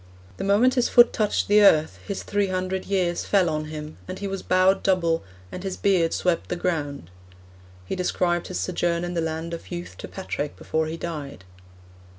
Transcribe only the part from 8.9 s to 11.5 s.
in the Land of Youth to Patrick before he died.'